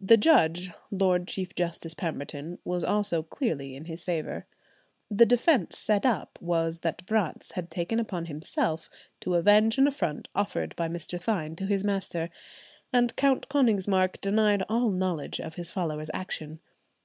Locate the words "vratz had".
7.06-7.70